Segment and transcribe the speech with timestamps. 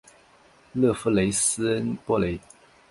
[0.73, 2.39] 勒夫雷斯恩波雷。